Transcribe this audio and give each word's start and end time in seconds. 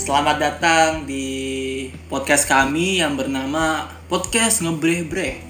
selamat 0.00 0.36
datang 0.40 1.04
di 1.04 1.28
podcast 2.08 2.48
kami 2.48 3.04
yang 3.04 3.20
bernama 3.20 3.84
podcast 4.08 4.64
ngebreh-breh. 4.64 5.44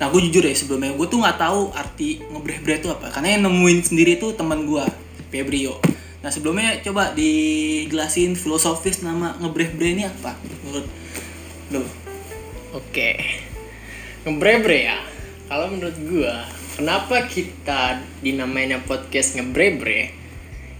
Nah, 0.00 0.08
gue 0.08 0.32
jujur 0.32 0.48
ya 0.48 0.56
sebelumnya 0.56 0.96
gue 0.96 1.04
tuh 1.12 1.20
nggak 1.20 1.36
tahu 1.36 1.76
arti 1.76 2.24
ngebreh-breh 2.24 2.80
itu 2.80 2.88
apa, 2.88 3.12
karena 3.12 3.36
yang 3.36 3.52
nemuin 3.52 3.84
sendiri 3.84 4.16
tuh 4.16 4.32
teman 4.32 4.64
gue, 4.64 4.80
Febrio. 5.28 5.76
Nah, 6.24 6.32
sebelumnya 6.32 6.80
coba 6.80 7.12
dijelasin 7.12 8.32
filosofis 8.32 9.04
nama 9.04 9.36
ngebreh-breh 9.44 9.92
ini 9.92 10.08
apa 10.08 10.40
menurut 10.64 10.88
lo? 11.76 11.84
Oke. 12.72 13.20
Ngebrebre 14.24 14.88
ya. 14.88 15.04
Kalau 15.52 15.68
menurut 15.68 15.96
gua, 16.08 16.48
kenapa 16.80 17.28
kita 17.28 18.00
dinamainnya 18.24 18.80
podcast 18.88 19.36
ngebrebre? 19.36 20.16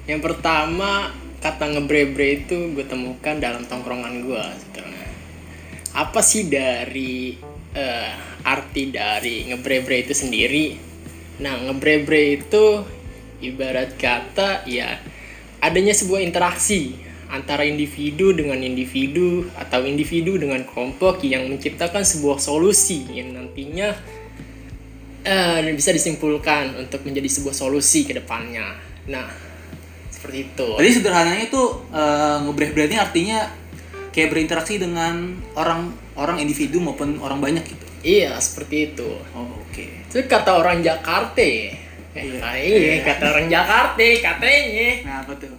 Yang 0.09 0.33
pertama, 0.33 1.13
kata 1.43 1.75
ngebrebre 1.75 2.47
itu 2.47 2.71
gue 2.71 2.87
temukan 2.87 3.35
dalam 3.43 3.67
tongkrongan 3.67 4.23
gua 4.23 4.47
sebetulnya. 4.55 5.07
Apa 5.93 6.23
sih 6.23 6.47
dari 6.47 7.35
eh, 7.75 8.11
arti 8.47 8.95
dari 8.95 9.51
ngebrebre 9.51 10.07
itu 10.07 10.15
sendiri? 10.15 10.79
Nah, 11.43 11.59
ngebrebre 11.67 12.39
itu 12.39 12.87
ibarat 13.43 13.99
kata 13.99 14.63
ya 14.71 15.03
adanya 15.59 15.91
sebuah 15.91 16.23
interaksi 16.23 16.95
antara 17.27 17.67
individu 17.67 18.31
dengan 18.31 18.63
individu 18.63 19.51
atau 19.59 19.83
individu 19.83 20.39
dengan 20.39 20.63
kelompok 20.63 21.27
yang 21.27 21.51
menciptakan 21.51 22.07
sebuah 22.07 22.39
solusi 22.39 23.03
yang 23.11 23.35
nantinya 23.35 23.91
eh, 25.27 25.75
bisa 25.75 25.91
disimpulkan 25.91 26.79
untuk 26.79 27.03
menjadi 27.03 27.27
sebuah 27.27 27.57
solusi 27.57 28.07
ke 28.07 28.15
depannya. 28.15 28.79
Nah, 29.11 29.52
seperti 30.23 30.55
itu. 30.55 30.69
Jadi 30.79 30.91
sederhananya 30.95 31.43
itu 31.51 31.63
eh, 31.91 32.37
ngebreh-breh 32.47 32.87
ini 32.87 32.95
artinya 33.03 33.43
kayak 34.15 34.31
berinteraksi 34.31 34.79
dengan 34.79 35.35
orang 35.59 35.91
orang 36.15 36.39
individu 36.39 36.79
maupun 36.79 37.19
orang 37.19 37.43
banyak 37.43 37.67
gitu. 37.67 37.87
Iya, 38.07 38.39
seperti 38.39 38.95
itu. 38.95 39.11
Oh, 39.35 39.51
oke. 39.67 39.83
Itu 39.83 40.23
kata 40.31 40.63
orang 40.63 40.79
Jakarta. 40.79 41.43
Iya, 41.43 42.39
iya, 42.55 43.03
kata 43.03 43.25
orang 43.35 43.51
Jakarta 43.51 44.07
katanya. 44.23 44.91
Nah, 45.03 45.17
apa 45.27 45.33
tuh? 45.43 45.55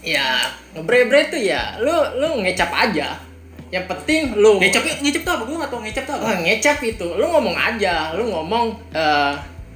Ya, 0.00 0.56
ngebre-bre 0.72 1.28
tuh 1.28 1.42
ya, 1.44 1.76
lu 1.84 1.92
lu 2.16 2.40
ngecap 2.40 2.72
aja. 2.72 3.20
Yang 3.68 3.84
penting 3.92 4.32
lu 4.40 4.56
Ngecap 4.56 4.80
ngecap 5.04 5.22
tuh 5.28 5.32
apa? 5.36 5.42
Gue 5.44 5.56
nggak 5.60 5.68
tahu 5.68 5.80
ngecap 5.84 6.04
tuh 6.08 6.14
apa. 6.16 6.24
Wah, 6.24 6.36
ngecap 6.40 6.78
itu, 6.80 7.08
lu 7.20 7.26
ngomong 7.28 7.56
aja, 7.56 8.16
lu 8.16 8.24
ngomong, 8.32 8.66
eh, 8.96 9.34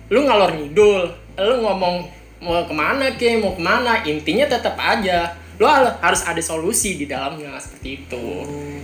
lu 0.08 0.24
ngalor 0.24 0.56
ngidul, 0.56 1.04
lu 1.36 1.54
ngomong 1.60 2.21
mau 2.42 2.66
ke 2.66 2.74
mana 2.74 3.14
ke, 3.14 3.38
mau 3.38 3.54
ke 3.54 3.62
mana, 3.62 4.02
intinya 4.02 4.44
tetap 4.44 4.74
aja, 4.74 5.30
hal- 5.56 5.98
harus 6.02 6.22
ada 6.26 6.42
solusi 6.42 6.98
di 6.98 7.06
dalamnya 7.06 7.54
seperti 7.56 8.02
itu. 8.02 8.26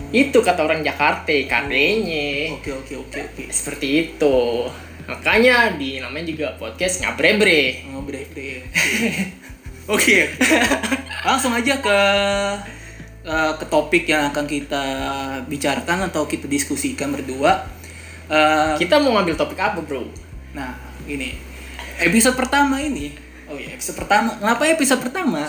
Itu 0.09 0.39
kata 0.39 0.63
orang 0.63 0.79
Jakarta, 0.79 1.35
katanya. 1.45 2.55
Oke, 2.55 2.71
oke, 2.71 2.93
oke, 2.97 3.19
oke. 3.19 3.43
Seperti 3.51 3.87
itu. 4.09 4.37
Makanya 5.05 5.75
di 5.75 5.99
namanya 5.99 6.25
juga 6.25 6.47
podcast 6.55 7.03
ngabrebre. 7.03 7.83
Ngebreh-breh. 7.89 8.61
Oke. 9.89 10.29
Langsung 11.25 11.49
aja 11.49 11.81
ke 11.81 11.99
eh, 13.25 13.53
ke 13.57 13.65
topik 13.65 14.05
yang 14.05 14.29
akan 14.29 14.45
kita 14.45 14.83
bicarakan 15.49 16.05
atau 16.07 16.29
kita 16.29 16.45
diskusikan 16.45 17.09
berdua. 17.09 17.65
Eh, 18.29 18.77
Kita 18.77 19.01
mau 19.01 19.17
ngambil 19.17 19.33
topik 19.33 19.57
apa, 19.57 19.81
Bro? 19.81 20.05
Nah, 20.53 20.77
ini 21.09 21.33
episode 21.97 22.37
pertama 22.37 22.77
ini. 22.77 23.09
Oh 23.49 23.57
iya, 23.57 23.73
episode 23.73 23.97
pertama. 23.97 24.37
Kenapa 24.37 24.69
episode 24.69 25.01
pertama? 25.01 25.41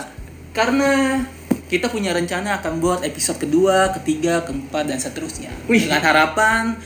Karena 0.57 1.21
kita 1.69 1.85
punya 1.87 2.17
rencana 2.17 2.57
akan 2.57 2.81
buat 2.81 2.99
episode 3.05 3.45
kedua, 3.45 3.93
ketiga, 4.01 4.41
keempat 4.41 4.89
dan 4.89 4.97
seterusnya. 4.97 5.53
Wih. 5.69 5.85
Dengan 5.85 6.01
harapan 6.01 6.81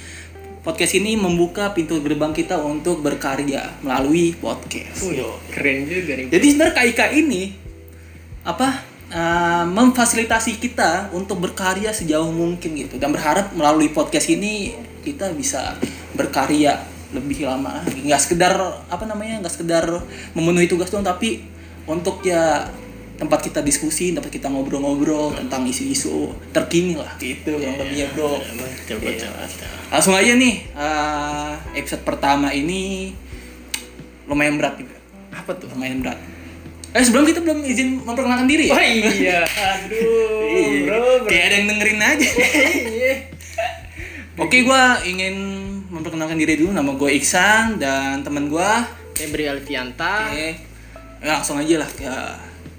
podcast 0.59 0.99
ini 0.99 1.15
membuka 1.15 1.71
pintu 1.71 2.03
gerbang 2.03 2.35
kita 2.35 2.59
untuk 2.59 2.99
berkarya 2.99 3.79
melalui 3.79 4.35
podcast. 4.35 5.07
Wih, 5.07 5.23
keren 5.55 5.87
juga 5.87 6.19
nih. 6.19 6.27
Jadi 6.27 6.45
sebenarnya 6.51 6.75
KIK 6.83 7.01
ini 7.15 7.43
apa 8.43 8.83
eh, 9.07 9.63
memfasilitasi 9.71 10.59
kita 10.59 11.15
untuk 11.15 11.39
berkarya 11.39 11.95
sejauh 11.95 12.29
mungkin 12.29 12.75
gitu 12.75 12.99
dan 12.99 13.15
berharap 13.15 13.55
melalui 13.55 13.87
podcast 13.87 14.29
ini 14.29 14.75
kita 15.01 15.31
bisa 15.33 15.79
berkarya 16.13 16.94
lebih 17.15 17.43
lama 17.43 17.79
lagi 17.79 18.03
nggak 18.03 18.21
sekedar 18.21 18.53
apa 18.85 19.03
namanya 19.03 19.39
nggak 19.39 19.53
sekedar 19.53 19.85
memenuhi 20.31 20.67
tugas 20.67 20.87
doang 20.87 21.01
tapi 21.01 21.41
untuk 21.85 22.19
ya 22.21 22.67
tempat 23.15 23.39
kita 23.41 23.59
diskusi 23.59 24.11
tempat 24.11 24.27
kita 24.27 24.47
ngobrol-ngobrol 24.47 25.31
tentang 25.33 25.63
isu-isu 25.63 26.29
terkini 26.51 26.93
lah 26.93 27.15
gitu 27.15 27.55
yang 27.55 27.75
lebihnya 27.75 28.11
bro 28.11 28.35
Betul, 28.35 28.99
betul, 28.99 29.29
betul. 29.31 29.67
langsung 29.87 30.13
aja 30.13 30.35
nih 30.35 30.55
eh, 30.67 31.51
episode 31.75 32.03
pertama 32.03 32.51
ini 32.51 33.15
lumayan 34.25 34.57
berat 34.57 34.75
juga 34.75 34.97
Apa 35.31 35.51
tuh? 35.53 35.67
lumayan 35.69 35.99
berat. 35.99 36.15
Eh 36.91 37.03
sebelum 37.03 37.23
kita 37.23 37.39
belum 37.39 37.59
izin 37.61 38.01
memperkenalkan 38.01 38.47
diri 38.47 38.71
ya? 38.71 38.73
Oh 38.73 38.79
iya, 38.79 39.39
aduh, 39.43 40.47
Iya. 40.47 40.79
bro, 40.81 40.97
bro. 41.19 41.27
Kayak 41.27 41.43
ada 41.43 41.55
yang 41.55 41.67
dengerin 41.67 41.99
aja. 41.99 42.29
Iya. 42.95 43.13
Oke, 44.35 44.63
gua 44.63 45.03
ingin 45.03 45.35
memperkenalkan 45.95 46.35
diri 46.35 46.59
dulu. 46.59 46.75
Nama 46.75 46.91
gue 46.91 47.09
Iksan 47.15 47.79
dan 47.79 48.19
teman 48.27 48.51
gua. 48.51 48.83
Febri 49.15 49.47
Alfianta. 49.47 50.27
Oke, 50.27 50.59
langsung 51.23 51.55
aja 51.55 51.79
lah 51.79 51.87
ke 51.87 52.13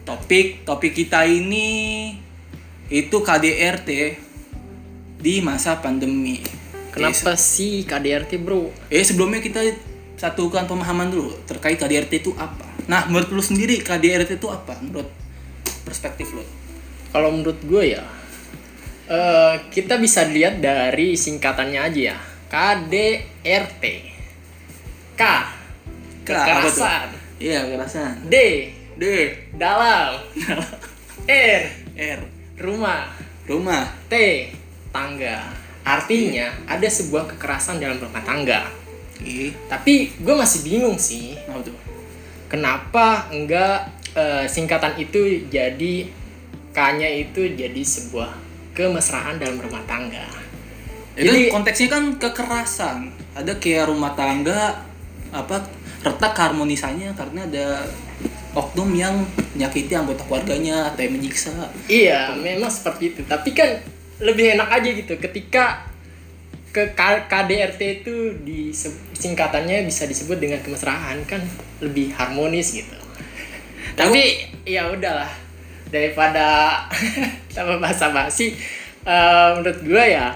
topik. 0.04 0.68
Topik 0.68 0.92
kita 0.92 1.24
ini 1.24 2.12
itu 2.92 3.16
KDRT 3.24 3.88
di 5.16 5.40
masa 5.40 5.80
pandemi. 5.80 6.44
Kenapa 6.92 7.36
sih 7.40 7.88
KDRT 7.88 8.36
bro? 8.40 8.68
Eh 8.92 9.04
sebelumnya 9.04 9.40
kita 9.40 9.64
satukan 10.16 10.64
pemahaman 10.64 11.12
dulu 11.12 11.32
terkait 11.48 11.76
KDRT 11.80 12.24
itu 12.24 12.32
apa. 12.36 12.64
Nah, 12.88 13.08
menurut 13.08 13.32
lu 13.32 13.42
sendiri 13.44 13.80
KDRT 13.80 14.40
itu 14.40 14.48
apa? 14.48 14.76
Menurut 14.80 15.08
perspektif 15.84 16.32
lu? 16.32 16.44
Kalau 17.12 17.32
menurut 17.32 17.60
gue 17.64 17.96
ya, 17.96 18.04
eh, 19.08 19.54
kita 19.72 20.00
bisa 20.00 20.24
lihat 20.24 20.60
dari 20.60 21.16
singkatannya 21.16 21.80
aja 21.80 22.00
ya. 22.12 22.18
KDRT. 22.50 23.84
K. 25.16 25.22
Kekerasan. 26.26 27.08
Iya, 27.38 27.66
kekerasan. 27.66 28.12
D. 28.26 28.36
D. 28.96 29.04
Dalam. 29.54 30.20
R. 31.28 31.62
R. 31.96 32.20
Rumah. 32.58 33.12
Rumah. 33.46 33.84
T. 34.06 34.14
Tangga. 34.94 35.52
Artinya 35.86 36.50
ada 36.66 36.88
sebuah 36.90 37.30
kekerasan 37.36 37.78
dalam 37.78 38.02
rumah 38.02 38.22
tangga. 38.26 38.66
Oke. 39.16 39.54
Tapi 39.70 40.10
gue 40.18 40.34
masih 40.34 40.66
bingung 40.66 40.98
sih. 40.98 41.38
Apa 41.46 41.62
tuh? 41.62 41.86
kenapa 42.46 43.28
enggak 43.30 43.90
eh, 44.14 44.46
singkatan 44.46 44.96
itu 44.98 45.46
jadi 45.50 46.08
K-nya 46.76 47.08
itu 47.08 47.56
jadi 47.56 47.82
sebuah 47.82 48.36
kemesraan 48.76 49.40
dalam 49.40 49.56
rumah 49.56 49.80
tangga. 49.88 50.28
Itu 51.16 51.32
Jadi- 51.32 51.48
konteksnya 51.48 51.88
kan 51.88 52.04
kekerasan. 52.20 52.98
Ada 53.32 53.56
kayak 53.56 53.88
rumah 53.88 54.12
tangga 54.12 54.84
apa 55.32 55.56
retak 56.04 56.36
harmonisannya 56.36 57.10
karena 57.16 57.40
ada 57.48 57.66
oknum 58.56 58.88
yang 58.96 59.12
menyakiti 59.52 59.92
anggota 59.92 60.24
keluarganya 60.24 60.92
atau 60.92 61.00
yang 61.04 61.14
menyiksa. 61.16 61.52
Iya, 61.88 62.32
memang 62.36 62.68
seperti 62.68 63.16
itu. 63.16 63.20
Tapi 63.24 63.52
kan 63.52 63.80
lebih 64.20 64.56
enak 64.56 64.68
aja 64.80 64.88
gitu 64.96 65.12
ketika 65.20 65.84
ke 66.72 66.92
KDRT 67.28 67.80
itu 68.04 68.14
di 68.44 68.68
singkatannya 69.16 69.88
bisa 69.88 70.04
disebut 70.04 70.36
dengan 70.36 70.60
kemesraan 70.60 71.24
kan 71.24 71.40
lebih 71.80 72.12
harmonis 72.12 72.76
gitu. 72.76 72.96
Tapi 73.96 74.52
ya 74.68 74.92
udahlah 74.92 75.32
daripada 75.88 76.76
sama 77.54 77.80
bahasa 77.80 78.12
basi 78.12 78.52
eh, 79.08 79.48
menurut 79.56 79.80
gue 79.80 80.04
ya 80.04 80.32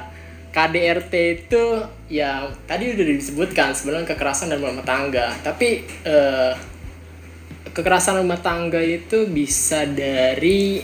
KDRT 0.50 1.14
itu 1.46 1.62
ya 2.10 2.50
tadi 2.66 2.90
udah 2.90 3.06
disebutkan 3.06 3.70
sebenarnya 3.70 4.10
kekerasan 4.14 4.50
dalam 4.50 4.74
rumah 4.74 4.86
tangga. 4.86 5.30
Tapi 5.46 5.86
eh, 6.02 6.52
kekerasan 7.70 8.18
rumah 8.18 8.42
tangga 8.42 8.82
itu 8.82 9.30
bisa 9.30 9.86
dari 9.86 10.82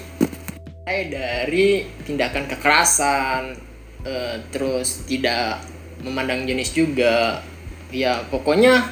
mulai 0.87 1.11
dari 1.11 1.69
tindakan 2.07 2.47
kekerasan 2.47 3.43
eh, 4.07 4.37
terus 4.55 5.03
tidak 5.11 5.59
memandang 6.07 6.47
jenis 6.47 6.71
juga. 6.71 7.43
Ya 7.91 8.23
pokoknya 8.31 8.87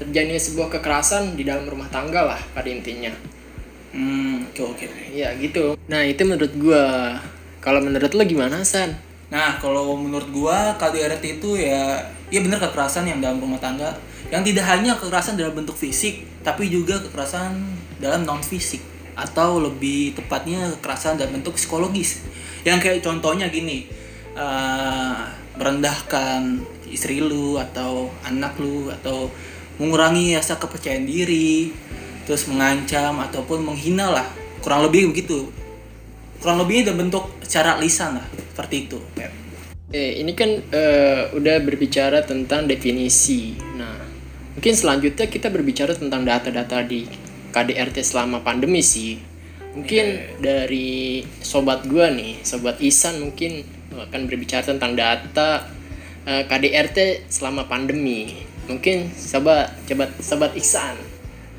terjadi 0.00 0.40
sebuah 0.40 0.72
kekerasan 0.80 1.36
di 1.36 1.44
dalam 1.44 1.68
rumah 1.68 1.92
tangga 1.92 2.24
lah 2.24 2.40
pada 2.56 2.72
intinya. 2.72 3.12
Hmm, 3.92 4.48
oke 4.50 4.88
oke. 4.88 4.88
ya 5.12 5.36
gitu. 5.36 5.76
Nah 5.86 6.02
itu 6.08 6.24
menurut 6.24 6.52
gua. 6.56 7.20
Kalau 7.60 7.80
menurut 7.80 8.12
lo 8.12 8.24
gimana 8.24 8.60
san 8.64 9.13
Nah, 9.34 9.58
kalau 9.58 9.98
menurut 9.98 10.30
gua 10.30 10.78
KDRT 10.78 11.42
itu 11.42 11.58
ya 11.58 11.98
ya 12.30 12.38
bener 12.38 12.62
kekerasan 12.62 13.10
yang 13.10 13.18
dalam 13.18 13.42
rumah 13.42 13.58
tangga. 13.58 13.90
Yang 14.30 14.54
tidak 14.54 14.64
hanya 14.70 14.94
kekerasan 14.94 15.34
dalam 15.34 15.58
bentuk 15.58 15.74
fisik, 15.74 16.22
tapi 16.46 16.70
juga 16.70 17.02
kekerasan 17.02 17.58
dalam 17.98 18.22
non 18.22 18.40
fisik. 18.40 18.94
atau 19.14 19.62
lebih 19.62 20.10
tepatnya 20.18 20.74
kekerasan 20.74 21.14
dalam 21.14 21.38
bentuk 21.38 21.54
psikologis. 21.54 22.26
Yang 22.66 22.78
kayak 22.82 23.00
contohnya 23.06 23.46
gini 23.46 23.86
eh, 24.34 25.18
merendahkan 25.54 26.58
istri 26.90 27.22
lu 27.22 27.54
atau 27.54 28.10
anak 28.26 28.58
lu 28.58 28.90
atau 28.90 29.30
mengurangi 29.78 30.34
rasa 30.34 30.58
kepercayaan 30.58 31.06
diri 31.06 31.70
terus 32.26 32.50
mengancam 32.50 33.22
ataupun 33.22 33.62
menghina 33.62 34.10
lah. 34.10 34.26
Kurang 34.58 34.82
lebih 34.90 35.14
begitu 35.14 35.54
kurang 36.44 36.60
lebihnya 36.60 36.92
dalam 36.92 37.08
bentuk 37.08 37.24
secara 37.40 37.80
lisan 37.80 38.20
lah 38.20 38.26
seperti 38.28 38.84
itu 38.84 39.00
Pep. 39.16 39.32
Eh, 39.94 40.20
ini 40.20 40.36
kan 40.36 40.50
eh, 40.60 41.22
udah 41.32 41.56
berbicara 41.62 42.26
tentang 42.26 42.66
definisi. 42.68 43.54
Nah, 43.78 43.94
mungkin 44.52 44.74
selanjutnya 44.74 45.30
kita 45.30 45.48
berbicara 45.54 45.94
tentang 45.94 46.26
data-data 46.26 46.82
di 46.82 47.06
KDRT 47.54 48.02
selama 48.02 48.42
pandemi 48.42 48.82
sih. 48.82 49.16
Mungkin 49.72 50.36
dari 50.42 51.22
sobat 51.38 51.86
gua 51.86 52.10
nih, 52.10 52.42
sobat 52.42 52.82
Isan 52.82 53.22
mungkin 53.22 53.62
akan 53.94 54.26
berbicara 54.26 54.66
tentang 54.66 54.98
data 54.98 55.70
eh, 56.26 56.42
KDRT 56.44 57.30
selama 57.30 57.70
pandemi. 57.70 58.34
Mungkin 58.66 59.14
sobat 59.14 59.78
sobat 59.86 60.10
sobat 60.18 60.52
Ihsan. 60.58 61.13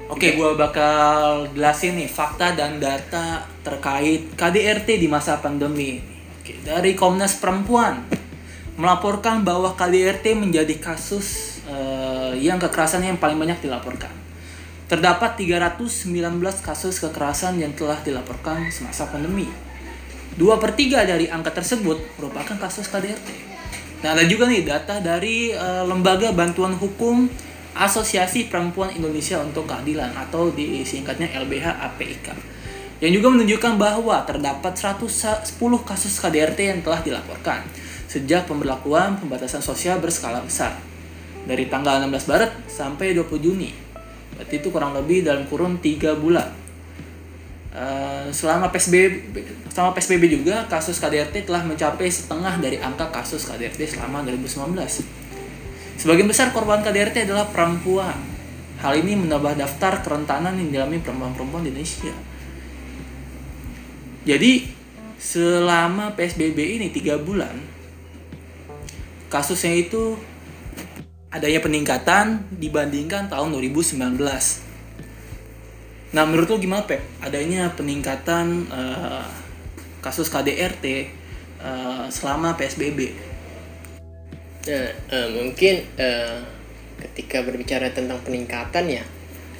Oke, 0.05 0.37
gua 0.37 0.53
bakal 0.53 1.49
jelasin 1.57 1.97
nih 1.97 2.05
fakta 2.05 2.53
dan 2.53 2.77
data 2.77 3.41
terkait 3.65 4.37
KDRT 4.37 5.01
di 5.01 5.09
masa 5.09 5.41
pandemi. 5.41 5.97
Oke, 6.37 6.61
dari 6.61 6.93
Komnas 6.93 7.41
Perempuan 7.41 8.05
melaporkan 8.77 9.41
bahwa 9.41 9.73
KDRT 9.73 10.37
menjadi 10.37 10.77
kasus 10.77 11.57
eh, 11.65 12.37
yang 12.37 12.61
kekerasan 12.61 13.01
yang 13.01 13.17
paling 13.17 13.41
banyak 13.41 13.57
dilaporkan. 13.65 14.13
Terdapat 14.85 15.41
319 15.41 16.05
kasus 16.61 17.01
kekerasan 17.01 17.57
yang 17.57 17.73
telah 17.73 17.97
dilaporkan 18.05 18.69
semasa 18.69 19.09
pandemi. 19.09 19.49
Dua 20.37 20.61
per 20.61 20.77
tiga 20.77 21.01
dari 21.01 21.33
angka 21.33 21.49
tersebut 21.49 22.21
merupakan 22.21 22.53
kasus 22.61 22.85
KDRT. 22.93 23.57
Nah, 24.05 24.13
ada 24.13 24.21
juga 24.29 24.45
nih 24.45 24.69
data 24.69 25.01
dari 25.01 25.49
eh, 25.49 25.81
Lembaga 25.81 26.29
Bantuan 26.29 26.77
Hukum 26.77 27.25
Asosiasi 27.75 28.47
Perempuan 28.47 28.95
Indonesia 28.95 29.35
untuk 29.43 29.67
Keadilan 29.67 30.15
atau 30.15 30.47
disingkatnya 30.55 31.27
LBH 31.35 31.75
APIK. 31.91 32.27
Yang 33.03 33.19
juga 33.19 33.27
menunjukkan 33.35 33.73
bahwa 33.75 34.23
terdapat 34.23 34.73
110 34.79 35.43
kasus 35.83 36.15
KDRT 36.23 36.59
yang 36.71 36.79
telah 36.79 37.03
dilaporkan 37.03 37.67
sejak 38.07 38.47
pemberlakuan 38.47 39.19
pembatasan 39.19 39.59
sosial 39.59 39.99
berskala 39.99 40.39
besar 40.39 40.79
dari 41.43 41.67
tanggal 41.67 41.99
16 42.07 42.31
Maret 42.31 42.51
sampai 42.71 43.11
20 43.11 43.43
Juni. 43.43 43.75
Berarti 44.39 44.55
itu 44.63 44.71
kurang 44.71 44.95
lebih 44.95 45.27
dalam 45.27 45.43
kurun 45.43 45.75
3 45.83 46.15
bulan. 46.15 46.47
Eh, 47.75 48.31
selama 48.31 48.71
PSBB 48.71 49.35
selama 49.67 49.91
PSBB 49.91 50.31
juga 50.31 50.63
kasus 50.71 50.95
KDRT 50.95 51.43
telah 51.43 51.59
mencapai 51.59 52.07
setengah 52.07 52.55
dari 52.63 52.79
angka 52.79 53.11
kasus 53.11 53.43
KDRT 53.51 53.99
selama 53.99 54.23
2019. 54.23 55.03
Sebagian 56.05 56.29
besar 56.29 56.53
korban 56.53 56.85
KDRT 56.85 57.25
adalah 57.25 57.49
perempuan. 57.49 58.13
Hal 58.77 58.93
ini 59.01 59.17
menambah 59.17 59.57
daftar 59.57 60.05
kerentanan 60.05 60.53
yang 60.53 60.69
dialami 60.69 61.01
perempuan-perempuan 61.01 61.65
di 61.65 61.73
Indonesia. 61.73 62.13
Jadi 64.21 64.69
selama 65.17 66.13
PSBB 66.13 66.77
ini 66.77 66.93
tiga 66.93 67.17
bulan 67.17 67.57
kasusnya 69.33 69.73
itu 69.73 70.13
adanya 71.33 71.57
peningkatan 71.65 72.53
dibandingkan 72.53 73.25
tahun 73.25 73.57
2019. 73.57 73.97
Nah 76.13 76.23
menurut 76.29 76.53
lo 76.53 76.61
gimana 76.61 76.85
Pep? 76.85 77.01
Adanya 77.17 77.73
peningkatan 77.73 78.69
eh, 78.69 79.25
kasus 80.05 80.29
KDRT 80.29 80.85
eh, 81.65 82.05
selama 82.13 82.53
PSBB? 82.53 83.33
Nah, 84.65 84.89
eh, 84.89 85.29
mungkin 85.29 85.85
eh, 85.93 86.41
ketika 87.05 87.45
berbicara 87.45 87.93
tentang 87.93 88.17
peningkatan 88.25 88.89
ya 88.89 89.05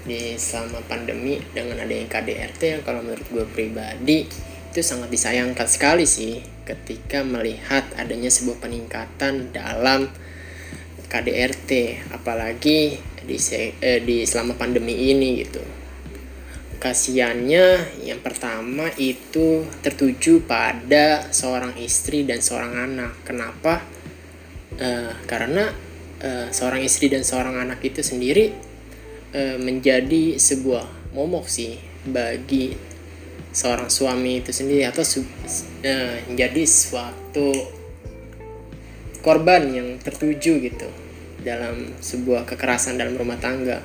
di 0.06 0.34
selama 0.34 0.82
pandemi 0.90 1.38
dengan 1.54 1.78
adanya 1.82 2.10
KDRT 2.10 2.62
yang 2.62 2.82
kalau 2.82 3.06
menurut 3.06 3.26
gue 3.30 3.46
pribadi 3.54 4.26
itu 4.74 4.82
sangat 4.82 5.14
disayangkan 5.14 5.70
sekali 5.70 6.10
sih 6.10 6.42
ketika 6.66 7.22
melihat 7.22 7.86
adanya 8.02 8.34
sebuah 8.34 8.66
peningkatan 8.66 9.54
dalam 9.54 10.10
KDRT 11.06 12.02
apalagi 12.10 12.98
di 13.26 13.38
eh, 13.62 14.02
di 14.02 14.26
selama 14.26 14.58
pandemi 14.58 15.14
ini 15.14 15.46
gitu. 15.46 15.62
Kasiannya 16.82 17.98
yang 18.10 18.22
pertama 18.26 18.90
itu 18.98 19.70
tertuju 19.86 20.42
pada 20.50 21.30
seorang 21.30 21.78
istri 21.78 22.26
dan 22.26 22.42
seorang 22.42 22.74
anak. 22.90 23.12
Kenapa 23.26 23.95
Eh, 24.76 25.14
karena 25.24 25.72
eh, 26.20 26.52
seorang 26.52 26.84
istri 26.84 27.08
dan 27.08 27.24
seorang 27.24 27.64
anak 27.64 27.80
itu 27.80 28.04
sendiri 28.04 28.52
eh, 29.32 29.56
menjadi 29.56 30.36
sebuah 30.36 31.16
momok 31.16 31.48
sih 31.48 31.80
bagi 32.04 32.76
seorang 33.56 33.88
suami 33.88 34.44
itu 34.44 34.52
sendiri 34.52 34.84
atau 34.84 35.00
eh, 35.80 36.28
menjadi 36.28 36.64
suatu 36.68 37.56
korban 39.24 39.64
yang 39.72 39.96
tertuju 40.04 40.60
gitu 40.60 40.90
dalam 41.40 41.96
sebuah 42.04 42.44
kekerasan 42.44 43.00
dalam 43.00 43.16
rumah 43.16 43.40
tangga. 43.40 43.80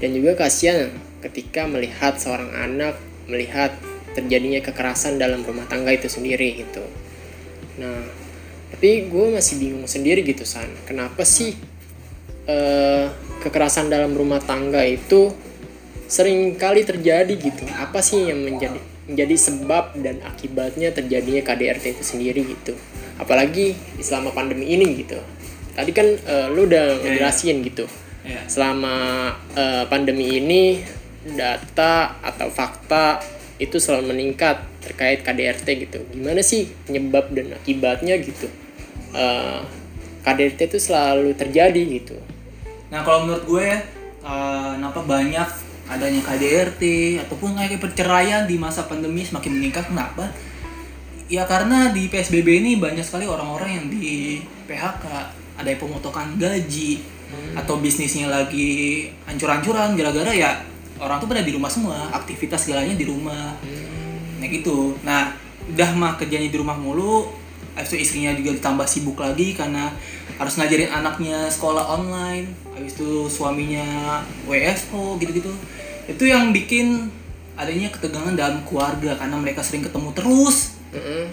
Dan 0.00 0.16
juga 0.16 0.34
kasihan 0.48 0.88
ketika 1.20 1.68
melihat 1.68 2.16
seorang 2.16 2.50
anak 2.56 2.96
melihat 3.28 3.76
terjadinya 4.16 4.64
kekerasan 4.64 5.20
dalam 5.20 5.44
rumah 5.44 5.68
tangga 5.68 5.92
itu 5.92 6.08
sendiri 6.08 6.64
gitu. 6.64 6.82
Nah 7.76 8.21
tapi 8.72 9.06
gue 9.06 9.26
masih 9.36 9.60
bingung 9.60 9.84
sendiri 9.84 10.24
gitu 10.24 10.48
san. 10.48 10.66
Kenapa 10.88 11.28
sih 11.28 11.52
eh, 12.48 13.06
kekerasan 13.44 13.92
dalam 13.92 14.16
rumah 14.16 14.40
tangga 14.40 14.80
itu 14.80 15.28
sering 16.08 16.56
kali 16.56 16.88
terjadi 16.88 17.30
gitu? 17.36 17.68
Apa 17.76 18.00
sih 18.00 18.32
yang 18.32 18.40
menjadi 18.40 18.80
menjadi 19.06 19.36
sebab 19.36 19.98
dan 20.00 20.24
akibatnya 20.24 20.88
terjadinya 20.90 21.44
KDRT 21.44 22.00
itu 22.00 22.02
sendiri 22.02 22.40
gitu? 22.48 22.72
Apalagi 23.20 23.76
selama 24.00 24.32
pandemi 24.32 24.72
ini 24.72 25.04
gitu. 25.04 25.20
Tadi 25.76 25.92
kan 25.92 26.08
eh, 26.08 26.46
lu 26.48 26.64
udah 26.64 27.04
ngejelasin 27.04 27.60
gitu. 27.62 27.86
Ya. 28.22 28.38
selama 28.46 28.94
eh, 29.58 29.82
pandemi 29.90 30.38
ini 30.38 30.78
data 31.26 32.22
atau 32.22 32.54
fakta 32.54 33.18
itu 33.58 33.82
selalu 33.82 34.14
meningkat 34.14 34.62
terkait 34.78 35.26
KDRT 35.26 35.66
gitu. 35.86 35.98
Gimana 36.10 36.38
sih 36.42 36.70
penyebab 36.86 37.34
dan 37.34 37.50
akibatnya 37.58 38.14
gitu 38.22 38.46
Eh, 39.12 39.60
KDRT 40.22 40.70
itu 40.70 40.78
selalu 40.78 41.34
terjadi 41.34 41.82
gitu 41.82 42.16
Nah 42.88 43.02
kalau 43.04 43.28
menurut 43.28 43.44
gue 43.44 43.62
ya, 43.64 43.78
eh, 44.24 44.70
kenapa 44.80 45.00
banyak 45.04 45.48
adanya 45.88 46.20
KDRT 46.24 46.82
ataupun 47.26 47.58
kayak 47.58 47.80
perceraian 47.82 48.48
di 48.48 48.56
masa 48.56 48.88
pandemi 48.88 49.20
semakin 49.24 49.52
meningkat 49.60 49.92
kenapa? 49.92 50.32
Ya 51.28 51.44
karena 51.44 51.92
di 51.92 52.08
PSBB 52.08 52.64
ini 52.64 52.72
banyak 52.80 53.04
sekali 53.04 53.24
orang-orang 53.28 53.70
yang 53.76 53.86
di 53.88 54.40
PHK, 54.68 55.04
ada 55.56 55.68
yang 55.68 55.80
pemotongan 55.80 56.36
gaji 56.36 57.00
atau 57.56 57.80
bisnisnya 57.80 58.28
lagi 58.28 59.08
hancur-hancuran 59.24 59.96
gara-gara 59.96 60.32
ya 60.36 60.60
orang 61.00 61.18
tuh 61.18 61.28
pada 61.28 61.42
di 61.42 61.52
rumah 61.52 61.72
semua, 61.72 62.12
aktivitas 62.14 62.68
segalanya 62.68 62.94
di 62.94 63.04
rumah. 63.08 63.56
Nah 64.38 64.46
gitu. 64.46 64.94
Nah, 65.02 65.34
udah 65.72 65.90
mah 65.98 66.12
kerjanya 66.20 66.46
di 66.46 66.58
rumah 66.58 66.78
mulu, 66.78 67.41
habis 67.72 67.88
itu 67.92 67.98
istrinya 68.04 68.32
juga 68.36 68.52
ditambah 68.56 68.86
sibuk 68.88 69.16
lagi 69.16 69.56
karena 69.56 69.88
harus 70.36 70.54
ngajarin 70.60 70.90
anaknya 70.92 71.48
sekolah 71.48 71.96
online. 71.96 72.48
Habis 72.72 72.96
itu 72.96 73.28
suaminya 73.28 74.20
WFO 74.48 75.16
gitu-gitu. 75.20 75.52
Itu 76.08 76.24
yang 76.28 76.52
bikin 76.52 77.08
adanya 77.56 77.92
ketegangan 77.92 78.34
dalam 78.34 78.64
keluarga 78.64 79.16
karena 79.16 79.36
mereka 79.36 79.60
sering 79.60 79.84
ketemu 79.84 80.10
terus. 80.16 80.76
Mm-mm. 80.92 81.24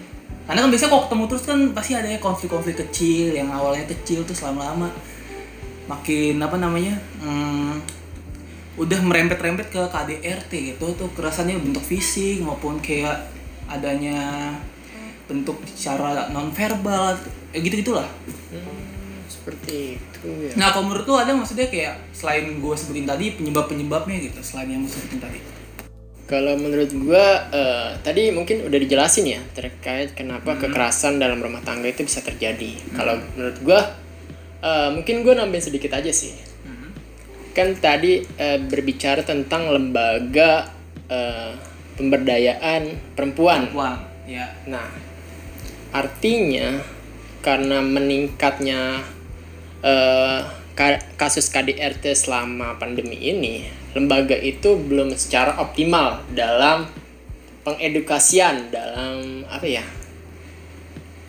karena 0.47 0.65
kan 0.65 0.71
biasanya 0.71 0.91
kalau 0.95 1.03
ketemu 1.05 1.23
terus 1.29 1.43
kan 1.45 1.59
pasti 1.77 1.91
ada 1.93 2.09
konflik-konflik 2.17 2.75
kecil 2.87 3.37
yang 3.37 3.53
awalnya 3.53 3.85
kecil 3.85 4.25
terus 4.25 4.41
lama-lama 4.41 4.89
makin 5.85 6.41
apa 6.41 6.57
namanya 6.57 6.97
hmm, 7.21 7.77
udah 8.79 8.99
merempet-rempet 9.03 9.67
ke 9.69 9.81
KDRT 9.91 10.51
gitu. 10.73 10.95
Tuh 10.95 11.09
kerasannya 11.13 11.59
bentuk 11.59 11.83
fisik 11.83 12.41
maupun 12.41 12.79
kayak 12.79 13.29
adanya 13.69 14.55
bentuk 15.29 15.61
secara 15.77 16.33
non 16.33 16.49
verbal 16.49 17.13
ya 17.53 17.61
gitu 17.61 17.85
gitulah 17.85 18.09
Hmm, 18.49 19.21
seperti 19.29 20.01
itu 20.01 20.49
ya. 20.49 20.57
Nah 20.57 20.73
kalau 20.73 20.89
menurut 20.89 21.05
lu 21.05 21.13
ada 21.21 21.37
maksudnya 21.37 21.69
kayak 21.69 22.01
selain 22.09 22.49
gue 22.57 22.73
sebutin 22.73 23.05
tadi 23.05 23.37
penyebab 23.37 23.69
penyebabnya 23.69 24.25
gitu 24.25 24.41
selain 24.41 24.73
yang 24.73 24.81
gue 24.81 24.89
sebutin 24.89 25.21
tadi. 25.21 25.39
Kalau 26.29 26.53
menurut 26.61 26.93
gua 26.93 27.49
eh, 27.49 27.89
tadi 28.05 28.29
mungkin 28.29 28.61
udah 28.69 28.77
dijelasin 28.77 29.25
ya 29.25 29.41
terkait 29.57 30.13
kenapa 30.13 30.61
kekerasan 30.61 31.17
dalam 31.17 31.41
rumah 31.41 31.65
tangga 31.65 31.89
itu 31.89 32.05
bisa 32.05 32.21
terjadi. 32.21 32.77
Kalau 32.93 33.17
menurut 33.33 33.57
gua 33.65 33.81
eh, 34.61 34.89
mungkin 34.93 35.25
gua 35.25 35.41
nambahin 35.41 35.65
sedikit 35.73 35.97
aja 35.97 36.13
sih. 36.13 36.37
Kan 37.57 37.81
tadi 37.81 38.21
eh, 38.37 38.61
berbicara 38.61 39.25
tentang 39.25 39.73
lembaga 39.73 40.69
eh, 41.09 41.57
pemberdayaan 41.97 43.13
perempuan. 43.17 43.73
Wah, 43.73 43.97
ya. 44.29 44.53
Nah, 44.69 44.85
artinya 45.89 46.79
karena 47.39 47.79
meningkatnya 47.79 49.01
eh, 49.79 50.39
ka- 50.75 51.03
kasus 51.15 51.47
KDRT 51.47 52.13
selama 52.13 52.75
pandemi 52.75 53.15
ini, 53.15 53.63
lembaga 53.95 54.35
itu 54.35 54.75
belum 54.75 55.15
secara 55.15 55.55
optimal 55.57 56.23
dalam 56.31 56.87
pengedukasian 57.63 58.71
dalam 58.71 59.43
apa 59.47 59.67
ya? 59.67 59.83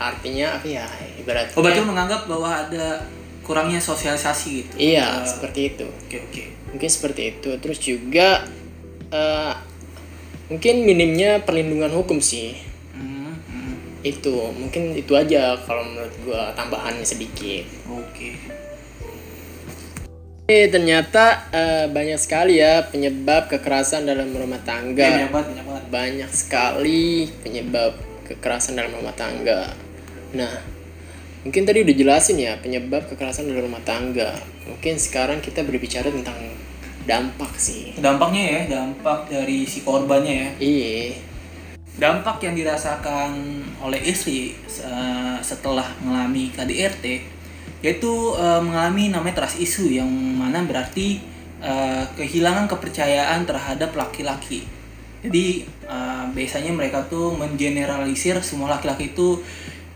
Artinya 0.00 0.56
apa 0.56 0.66
ya? 0.66 0.86
Ibaratnya 1.20 1.54
Oh, 1.54 1.62
berarti 1.62 1.82
menganggap 1.84 2.24
bahwa 2.24 2.48
ada 2.48 3.04
kurangnya 3.44 3.76
sosialisasi 3.76 4.48
gitu. 4.64 4.74
Iya, 4.78 5.20
Eh, 5.20 5.26
seperti 5.26 5.60
itu. 5.74 5.86
Oke, 5.86 6.16
oke. 6.22 6.42
Mungkin 6.72 6.88
seperti 6.88 7.22
itu. 7.36 7.50
Terus 7.60 7.78
juga 7.78 8.46
eh, 9.10 9.52
mungkin 10.48 10.74
minimnya 10.82 11.42
perlindungan 11.42 11.92
hukum 11.92 12.22
sih. 12.22 12.56
Itu 14.00 14.52
mungkin 14.56 14.96
itu 14.96 15.12
aja 15.12 15.56
kalau 15.64 15.84
menurut 15.84 16.14
gua 16.24 16.52
tambahannya 16.56 17.04
sedikit. 17.04 17.68
Oke. 17.88 18.36
Eh 20.50 20.66
ternyata 20.66 21.46
eh, 21.54 21.86
banyak 21.86 22.18
sekali 22.18 22.58
ya 22.58 22.82
penyebab 22.90 23.46
kekerasan 23.46 24.02
dalam 24.02 24.34
rumah 24.34 24.58
Oke, 24.58 24.66
tangga. 24.66 25.06
banyak 25.06 25.30
banget, 25.30 25.46
banyak 25.46 25.66
banget. 25.68 25.84
Banyak 25.94 26.30
sekali 26.34 27.30
penyebab 27.46 27.92
kekerasan 28.26 28.74
dalam 28.74 28.94
rumah 28.98 29.14
tangga. 29.14 29.70
Nah, 30.34 30.58
mungkin 31.46 31.62
tadi 31.62 31.86
udah 31.86 31.94
jelasin 31.94 32.38
ya 32.42 32.58
penyebab 32.58 33.06
kekerasan 33.10 33.46
dalam 33.46 33.70
rumah 33.70 33.82
tangga. 33.86 34.34
Mungkin 34.66 34.98
sekarang 34.98 35.38
kita 35.38 35.62
berbicara 35.62 36.10
tentang 36.10 36.38
dampak 37.06 37.54
sih. 37.54 37.94
Dampaknya 37.98 38.42
ya, 38.42 38.60
dampak 38.74 39.30
dari 39.30 39.66
si 39.66 39.86
korbannya 39.86 40.34
ya. 40.34 40.48
Iya. 40.58 41.29
Dampak 41.98 42.38
yang 42.46 42.54
dirasakan 42.54 43.62
oleh 43.82 44.00
istri 44.06 44.54
eh, 44.60 45.36
setelah 45.42 45.90
mengalami 46.04 46.52
KDRT 46.54 47.04
yaitu 47.80 48.12
eh, 48.36 48.60
mengalami 48.60 49.08
namanya 49.10 49.42
trust 49.44 49.58
issue 49.58 49.88
yang 49.88 50.08
mana 50.10 50.62
berarti 50.62 51.18
eh, 51.60 52.04
kehilangan 52.14 52.68
kepercayaan 52.70 53.48
terhadap 53.48 53.90
laki-laki. 53.96 54.64
Jadi 55.20 55.66
eh, 55.66 56.24
biasanya 56.30 56.72
mereka 56.72 57.04
tuh 57.08 57.34
mengeneralisir 57.34 58.38
semua 58.44 58.78
laki-laki 58.78 59.12
itu 59.12 59.40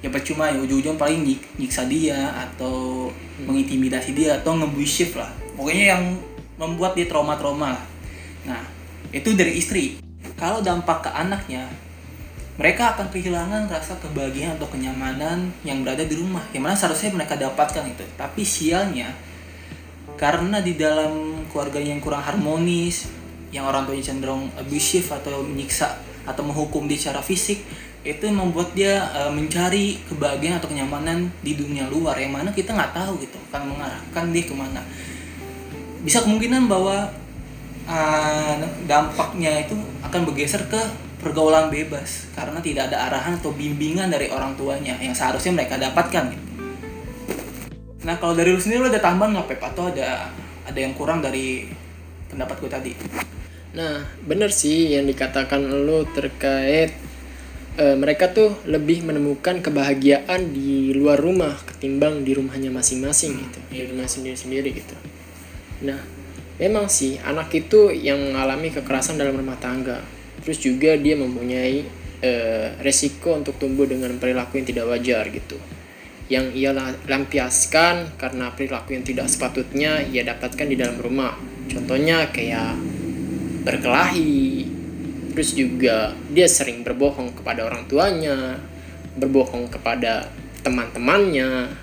ya 0.04 0.12
percuma 0.12 0.52
ya 0.52 0.60
ujung-ujung 0.60 1.00
paling 1.00 1.24
nyik- 1.24 1.56
nyiksa 1.56 1.88
dia 1.88 2.28
atau 2.36 3.08
mengintimidasi 3.40 4.12
dia 4.12 4.36
atau 4.36 4.52
ngebullshit 4.60 5.16
lah. 5.16 5.32
Pokoknya 5.56 5.96
yang 5.96 6.02
membuat 6.60 6.92
dia 6.92 7.08
trauma-trauma. 7.08 7.80
Nah, 8.44 8.62
itu 9.08 9.32
dari 9.32 9.56
istri. 9.56 9.96
Kalau 10.36 10.60
dampak 10.60 11.08
ke 11.08 11.10
anaknya, 11.10 11.64
mereka 12.54 12.94
akan 12.94 13.10
kehilangan 13.10 13.66
rasa 13.66 13.98
kebahagiaan 13.98 14.54
atau 14.54 14.70
kenyamanan 14.70 15.50
yang 15.66 15.82
berada 15.82 16.06
di 16.06 16.14
rumah 16.14 16.42
yang 16.54 16.62
mana 16.62 16.78
seharusnya 16.78 17.10
mereka 17.10 17.34
dapatkan 17.34 17.82
itu. 17.82 18.06
Tapi 18.14 18.42
sialnya 18.46 19.10
karena 20.14 20.62
di 20.62 20.78
dalam 20.78 21.42
keluarga 21.50 21.82
yang 21.82 21.98
kurang 21.98 22.22
harmonis 22.22 23.10
yang 23.50 23.66
orang 23.66 23.86
tuanya 23.86 24.14
cenderung 24.14 24.50
abusive 24.54 25.06
atau 25.10 25.42
menyiksa 25.42 25.98
atau 26.22 26.42
menghukum 26.46 26.86
dia 26.86 26.98
secara 26.98 27.22
fisik 27.22 27.62
itu 28.06 28.24
membuat 28.30 28.70
dia 28.76 29.02
eh, 29.16 29.32
mencari 29.32 29.98
kebahagiaan 30.06 30.62
atau 30.62 30.70
kenyamanan 30.70 31.26
di 31.42 31.58
dunia 31.58 31.90
luar 31.90 32.14
yang 32.20 32.36
mana 32.36 32.54
kita 32.54 32.70
nggak 32.70 32.94
tahu 32.94 33.18
gitu 33.18 33.34
akan 33.50 33.74
mengarahkan 33.74 34.24
dia 34.30 34.44
ke 34.46 34.54
mana. 34.54 34.82
Bisa 36.04 36.20
kemungkinan 36.20 36.68
bahwa 36.68 37.08
uh, 37.88 38.54
dampaknya 38.84 39.64
itu 39.64 39.72
akan 40.04 40.20
bergeser 40.28 40.68
ke 40.68 40.76
pergaulan 41.24 41.72
bebas 41.72 42.28
karena 42.36 42.60
tidak 42.60 42.92
ada 42.92 43.08
arahan 43.08 43.40
atau 43.40 43.56
bimbingan 43.56 44.12
dari 44.12 44.28
orang 44.28 44.52
tuanya 44.54 45.00
yang 45.00 45.16
seharusnya 45.16 45.56
mereka 45.56 45.80
dapatkan 45.80 46.24
gitu. 46.36 46.46
Nah 48.04 48.20
kalau 48.20 48.36
dari 48.36 48.52
lu 48.52 48.60
sendiri 48.60 48.84
lu 48.84 48.88
ada 48.92 49.00
tambahan 49.00 49.32
nggak 49.32 49.48
Pep 49.56 49.60
atau 49.64 49.88
ada 49.88 50.28
ada 50.68 50.78
yang 50.78 50.92
kurang 50.92 51.24
dari 51.24 51.68
pendapat 52.28 52.56
gue 52.60 52.70
tadi? 52.70 52.92
Nah, 53.74 54.06
bener 54.22 54.54
sih 54.54 54.94
yang 54.94 55.04
dikatakan 55.04 55.66
lo 55.82 56.06
terkait 56.06 56.94
eh, 57.74 57.96
mereka 57.98 58.30
tuh 58.30 58.54
lebih 58.70 59.02
menemukan 59.02 59.58
kebahagiaan 59.58 60.54
di 60.54 60.94
luar 60.94 61.18
rumah 61.18 61.58
ketimbang 61.66 62.22
di 62.22 62.38
rumahnya 62.38 62.70
masing-masing 62.70 63.34
gitu, 63.34 63.58
di 63.70 63.82
rumah 63.90 64.06
sendiri-sendiri 64.06 64.70
gitu. 64.70 64.94
Nah, 65.82 65.98
memang 66.62 66.86
sih 66.86 67.18
anak 67.18 67.50
itu 67.50 67.90
yang 67.90 68.18
mengalami 68.30 68.70
kekerasan 68.70 69.18
dalam 69.18 69.34
rumah 69.34 69.58
tangga. 69.58 69.98
Terus 70.44 70.58
juga 70.60 70.94
dia 71.00 71.16
mempunyai 71.16 71.84
eh, 72.20 72.68
resiko 72.84 73.34
untuk 73.34 73.56
tumbuh 73.56 73.88
dengan 73.88 74.12
perilaku 74.20 74.60
yang 74.60 74.68
tidak 74.68 74.84
wajar 74.88 75.24
gitu. 75.32 75.56
Yang 76.28 76.46
ia 76.56 76.70
la- 76.72 77.00
lampiaskan 77.04 78.16
karena 78.16 78.52
perilaku 78.52 78.96
yang 78.96 79.04
tidak 79.04 79.28
sepatutnya 79.28 80.04
ia 80.04 80.24
dapatkan 80.24 80.66
di 80.68 80.76
dalam 80.76 81.00
rumah. 81.00 81.36
Contohnya 81.68 82.28
kayak 82.28 82.76
berkelahi. 83.64 84.68
Terus 85.34 85.50
juga 85.58 86.14
dia 86.30 86.46
sering 86.46 86.86
berbohong 86.86 87.34
kepada 87.34 87.66
orang 87.66 87.90
tuanya, 87.90 88.60
berbohong 89.18 89.66
kepada 89.66 90.30
teman-temannya, 90.62 91.74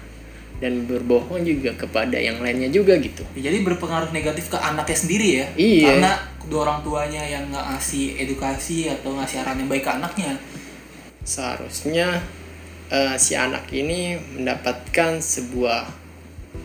dan 0.62 0.86
berbohong 0.86 1.41
juga 1.41 1.74
kepada 1.74 2.22
yang 2.22 2.38
lainnya 2.38 2.70
juga 2.70 2.94
gitu. 3.01 3.25
Ya, 3.34 3.50
jadi 3.50 3.65
berpengaruh 3.65 4.13
negatif 4.13 4.53
ke 4.53 4.62
anaknya 4.62 4.98
sendiri 4.98 5.27
ya? 5.41 5.46
Iya. 5.58 5.88
Karena 5.89 6.12
kedua 6.38 6.60
orang 6.70 6.80
tuanya 6.86 7.24
yang 7.25 7.50
nggak 7.50 7.65
ngasih 7.74 8.22
edukasi 8.22 8.86
atau 8.94 9.18
ngasih 9.18 9.41
arahan 9.41 9.65
yang 9.65 9.70
baik 9.74 9.84
ke 9.89 9.91
anaknya. 9.91 10.38
Seharusnya 11.25 12.22
eh, 12.94 13.18
si 13.18 13.34
anak 13.34 13.74
ini 13.74 14.22
mendapatkan 14.38 15.18
sebuah 15.18 15.82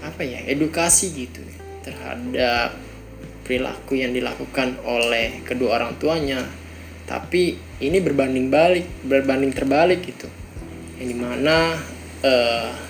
apa 0.05 0.21
ya 0.21 0.45
edukasi 0.45 1.17
gitu 1.17 1.41
terhadap 1.81 2.77
perilaku 3.49 3.97
yang 3.97 4.13
dilakukan 4.13 4.77
oleh 4.85 5.41
kedua 5.41 5.81
orang 5.81 5.97
tuanya. 5.97 6.45
Tapi 7.09 7.57
ini 7.81 7.99
berbanding 8.05 8.53
balik, 8.53 8.85
berbanding 9.09 9.57
terbalik 9.57 10.05
gitu. 10.05 10.29
Yang 11.01 11.09
di 11.09 11.17
mana 11.17 11.57
eh, 12.21 12.86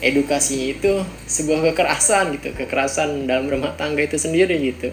edukasi 0.00 0.76
itu 0.76 1.04
sebuah 1.28 1.72
kekerasan 1.72 2.36
gitu, 2.40 2.56
kekerasan 2.56 3.28
dalam 3.28 3.46
rumah 3.48 3.76
tangga 3.76 4.00
itu 4.00 4.16
sendiri 4.16 4.56
gitu. 4.60 4.90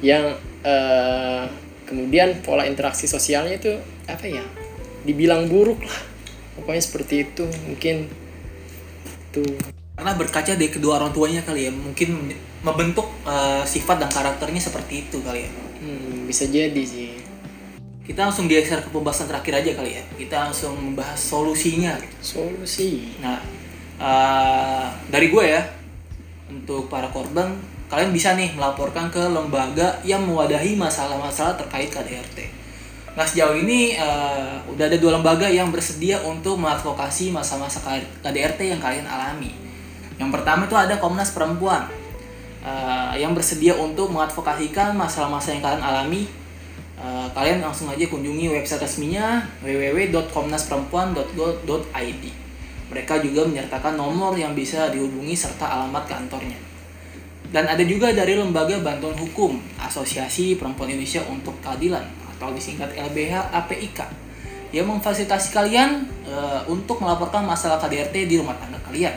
Yang 0.00 0.40
eh, 0.64 1.44
kemudian 1.84 2.40
pola 2.40 2.64
interaksi 2.64 3.04
sosialnya 3.04 3.60
itu 3.60 3.72
apa 4.08 4.24
ya? 4.24 4.44
Dibilang 5.04 5.48
buruk 5.48 5.84
lah. 5.84 6.00
Pokoknya 6.56 6.82
seperti 6.82 7.14
itu 7.28 7.44
mungkin 7.68 8.08
tuh 9.30 9.46
Karena 9.94 10.10
berkaca 10.18 10.58
dari 10.58 10.74
kedua 10.74 10.98
orang 10.98 11.14
tuanya 11.14 11.46
kali 11.46 11.70
ya, 11.70 11.72
mungkin 11.72 12.34
membentuk 12.66 13.06
eh, 13.28 13.62
sifat 13.62 14.02
dan 14.02 14.10
karakternya 14.10 14.58
seperti 14.58 15.06
itu 15.06 15.22
kali 15.22 15.46
ya. 15.46 15.50
hmm, 15.84 16.26
bisa 16.26 16.50
jadi 16.50 16.82
sih. 16.82 17.14
Kita 18.04 18.28
langsung 18.28 18.50
geser 18.50 18.84
ke 18.84 18.90
pembahasan 18.92 19.30
terakhir 19.30 19.64
aja 19.64 19.70
kali 19.80 19.96
ya. 19.96 20.04
Kita 20.18 20.50
langsung 20.50 20.76
membahas 20.76 21.16
solusinya. 21.16 21.96
Solusi. 22.20 23.16
Nah, 23.22 23.40
eh, 23.98 24.86
dari 25.10 25.26
gue 25.30 25.44
ya, 25.44 25.62
untuk 26.50 26.92
para 26.92 27.08
korban, 27.10 27.54
kalian 27.90 28.10
bisa 28.10 28.34
nih 28.34 28.50
melaporkan 28.58 29.10
ke 29.12 29.20
lembaga 29.30 30.00
yang 30.02 30.26
mewadahi 30.26 30.74
masalah-masalah 30.74 31.54
terkait 31.54 31.94
KDRT. 31.94 32.64
Nah 33.14 33.22
sejauh 33.22 33.54
ini 33.54 33.94
eh, 33.94 34.58
udah 34.66 34.90
ada 34.90 34.98
dua 34.98 35.14
lembaga 35.18 35.46
yang 35.46 35.70
bersedia 35.70 36.18
untuk 36.26 36.58
mengadvokasi 36.58 37.30
masa-masa 37.30 37.78
KDRT 38.22 38.74
yang 38.74 38.82
kalian 38.82 39.06
alami. 39.06 39.54
Yang 40.18 40.30
pertama 40.34 40.66
itu 40.66 40.74
ada 40.74 40.98
Komnas 40.98 41.30
Perempuan 41.30 41.86
eh, 42.66 43.22
yang 43.22 43.30
bersedia 43.30 43.78
untuk 43.78 44.10
mengadvokasikan 44.10 44.98
masalah-masalah 44.98 45.54
yang 45.54 45.62
kalian 45.62 45.84
alami. 45.86 46.26
Eh, 46.98 47.26
kalian 47.30 47.62
langsung 47.62 47.86
aja 47.86 48.02
kunjungi 48.10 48.50
website 48.50 48.82
resminya 48.82 49.46
www.komnasperempuan.go.id. 49.62 52.43
Mereka 52.92 53.24
juga 53.24 53.48
menyertakan 53.48 53.96
nomor 53.96 54.36
yang 54.36 54.52
bisa 54.52 54.92
dihubungi 54.92 55.32
serta 55.32 55.64
alamat 55.68 56.04
kantornya. 56.04 56.58
Dan 57.54 57.70
ada 57.70 57.80
juga 57.86 58.10
dari 58.10 58.34
Lembaga 58.34 58.82
Bantuan 58.82 59.14
Hukum 59.14 59.62
Asosiasi 59.78 60.58
Perempuan 60.58 60.90
Indonesia 60.90 61.22
untuk 61.30 61.54
Keadilan 61.62 62.02
atau 62.34 62.50
disingkat 62.50 62.90
LBH 62.98 63.54
APIK 63.54 63.98
yang 64.74 64.90
memfasilitasi 64.90 65.54
kalian 65.54 66.02
eh, 66.26 66.60
untuk 66.66 66.98
melaporkan 66.98 67.46
masalah 67.46 67.78
KDRT 67.78 68.26
di 68.26 68.42
rumah 68.42 68.58
tangga 68.58 68.82
kalian. 68.82 69.14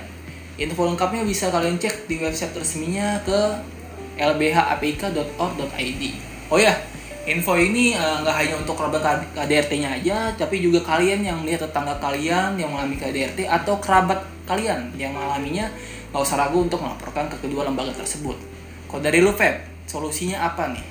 Info 0.57 0.86
lengkapnya 0.86 1.25
bisa 1.25 1.50
kalian 1.50 1.81
cek 1.81 2.05
di 2.05 2.21
website 2.21 2.53
resminya 2.53 3.17
ke 3.25 3.57
lbhapik.org.id. 4.17 6.03
Oh 6.53 6.62
ya, 6.62 6.77
info 7.27 7.60
ini 7.60 7.91
eh, 7.91 8.17
nggak 8.24 8.36
hanya 8.36 8.55
untuk 8.55 8.79
korban 8.79 9.03
KDRT-nya 9.36 10.00
aja, 10.00 10.17
tapi 10.39 10.63
juga 10.63 10.79
kalian 10.79 11.27
yang 11.27 11.43
melihat 11.43 11.67
tetangga 11.67 12.00
kalian 12.00 12.55
yang 12.55 12.72
mengalami 12.72 12.96
KDRT 12.96 13.43
atau 13.46 13.77
kerabat 13.84 14.24
kalian 14.48 14.96
yang 14.96 15.12
mengalaminya, 15.12 15.67
nggak 16.15 16.24
usah 16.24 16.39
ragu 16.39 16.63
untuk 16.63 16.79
melaporkan 16.79 17.27
ke 17.27 17.38
kedua 17.43 17.67
lembaga 17.67 17.91
tersebut. 17.91 18.39
Kalau 18.88 19.03
dari 19.03 19.19
lu, 19.19 19.36
Feb, 19.36 19.84
solusinya 19.84 20.48
apa 20.48 20.72
nih? 20.72 20.86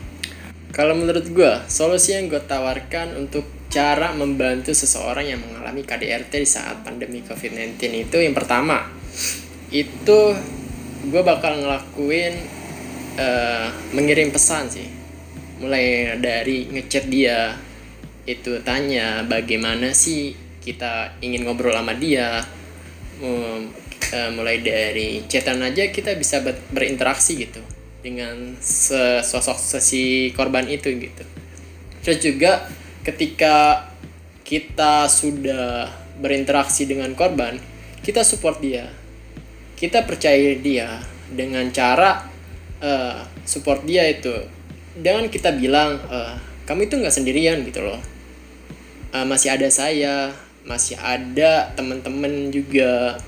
Kalau 0.76 0.92
menurut 0.92 1.24
gue, 1.32 1.52
solusi 1.72 2.12
yang 2.12 2.28
gue 2.28 2.42
tawarkan 2.44 3.16
untuk 3.16 3.48
cara 3.72 4.12
membantu 4.12 4.76
seseorang 4.76 5.24
yang 5.24 5.40
mengalami 5.40 5.80
KDRT 5.88 6.32
di 6.36 6.48
saat 6.48 6.84
pandemi 6.84 7.24
COVID-19 7.24 7.80
itu 7.80 8.16
yang 8.20 8.36
pertama, 8.36 8.84
itu 9.72 10.20
gue 11.08 11.22
bakal 11.24 11.64
ngelakuin 11.64 12.34
eh, 13.16 13.68
mengirim 13.96 14.28
pesan 14.28 14.68
sih. 14.68 15.05
Mulai 15.56 16.18
dari 16.20 16.68
ngechat 16.68 17.08
dia, 17.08 17.56
itu 18.26 18.60
tanya 18.66 19.24
bagaimana 19.24 19.94
sih 19.96 20.36
kita 20.60 21.16
ingin 21.22 21.46
ngobrol 21.46 21.72
sama 21.72 21.94
dia. 21.96 22.44
Eh, 24.06 24.30
mulai 24.30 24.62
dari 24.62 25.26
chatan 25.26 25.58
aja 25.66 25.90
kita 25.90 26.14
bisa 26.14 26.38
ber- 26.38 26.62
berinteraksi 26.70 27.42
gitu 27.42 27.58
dengan 28.06 28.54
sosok 28.62 29.58
si 29.82 30.30
korban 30.30 30.62
itu 30.70 30.94
gitu. 30.94 31.26
Terus 32.06 32.18
juga 32.22 32.70
ketika 33.02 33.90
kita 34.46 35.10
sudah 35.10 35.90
berinteraksi 36.22 36.86
dengan 36.86 37.10
korban, 37.18 37.58
kita 38.06 38.22
support 38.22 38.62
dia. 38.62 38.86
Kita 39.74 40.06
percaya 40.06 40.54
dia 40.54 41.02
dengan 41.26 41.66
cara 41.74 42.30
eh, 42.78 43.26
support 43.42 43.82
dia 43.82 44.06
itu 44.06 44.54
dengan 44.96 45.28
kita 45.28 45.52
bilang 45.54 46.00
eh, 46.08 46.34
kamu 46.64 46.88
itu 46.88 46.94
nggak 46.98 47.14
sendirian 47.14 47.62
gitu 47.64 47.84
loh. 47.84 48.00
Eh, 49.12 49.26
masih 49.28 49.52
ada 49.52 49.68
saya, 49.68 50.32
masih 50.64 50.96
ada 50.98 51.72
teman-teman 51.76 52.50
juga 52.50 53.20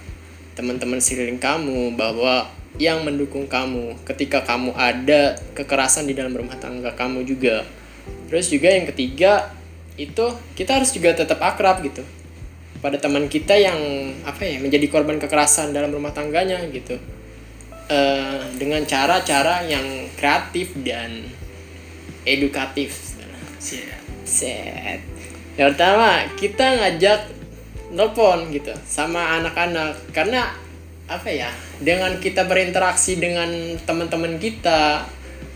teman-teman 0.58 0.98
sekeliling 0.98 1.38
kamu 1.38 1.94
bahwa 1.94 2.50
yang 2.82 3.06
mendukung 3.06 3.46
kamu 3.46 3.94
ketika 4.06 4.42
kamu 4.42 4.74
ada 4.74 5.38
kekerasan 5.54 6.06
di 6.10 6.14
dalam 6.14 6.34
rumah 6.34 6.58
tangga 6.58 6.94
kamu 6.96 7.22
juga. 7.22 7.62
Terus 8.28 8.50
juga 8.50 8.72
yang 8.74 8.86
ketiga 8.90 9.54
itu 9.98 10.30
kita 10.54 10.78
harus 10.78 10.94
juga 10.94 11.14
tetap 11.14 11.42
akrab 11.42 11.82
gitu 11.82 12.06
pada 12.78 12.94
teman 12.94 13.26
kita 13.26 13.58
yang 13.58 13.74
apa 14.22 14.46
ya 14.46 14.62
menjadi 14.62 14.86
korban 14.86 15.18
kekerasan 15.18 15.74
dalam 15.74 15.90
rumah 15.90 16.14
tangganya 16.14 16.62
gitu 16.70 16.94
Eh, 17.88 18.40
dengan 18.60 18.84
cara-cara 18.84 19.64
yang 19.64 20.12
kreatif 20.12 20.76
dan 20.84 21.24
edukatif. 22.26 23.14
Set. 24.28 25.00
Yang 25.58 25.74
pertama, 25.74 26.22
kita 26.38 26.66
ngajak 26.78 27.20
nelpon 27.90 28.52
gitu 28.52 28.70
sama 28.84 29.40
anak-anak 29.40 29.96
karena 30.12 30.52
apa 31.08 31.28
ya? 31.32 31.48
Dengan 31.80 32.20
kita 32.20 32.44
berinteraksi 32.44 33.16
dengan 33.16 33.48
teman-teman 33.82 34.36
kita, 34.36 35.08